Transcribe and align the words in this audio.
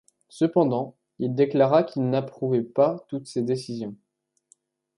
Cependant, 0.29 0.95
il 1.19 1.35
déclara 1.35 1.83
qu'ils 1.83 2.09
n'apptouvait 2.09 2.63
pas 2.63 3.05
toutes 3.07 3.27
ses 3.27 3.43
décisions. 3.43 3.95